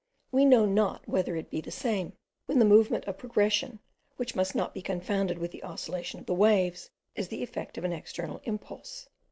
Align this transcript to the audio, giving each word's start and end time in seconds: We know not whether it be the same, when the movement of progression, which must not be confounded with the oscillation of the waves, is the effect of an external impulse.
We 0.31 0.45
know 0.45 0.65
not 0.65 1.07
whether 1.07 1.35
it 1.35 1.51
be 1.51 1.61
the 1.61 1.69
same, 1.69 2.13
when 2.47 2.57
the 2.57 2.65
movement 2.65 3.05
of 3.05 3.19
progression, 3.19 3.77
which 4.17 4.33
must 4.35 4.55
not 4.55 4.73
be 4.73 4.81
confounded 4.81 5.37
with 5.37 5.51
the 5.51 5.61
oscillation 5.63 6.19
of 6.19 6.25
the 6.25 6.33
waves, 6.33 6.89
is 7.13 7.27
the 7.27 7.43
effect 7.43 7.77
of 7.77 7.83
an 7.83 7.93
external 7.93 8.41
impulse. 8.43 9.07